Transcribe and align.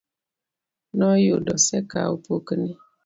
Noyudo 0.97 1.51
osekawo 1.57 2.13
pokne. 2.25 2.71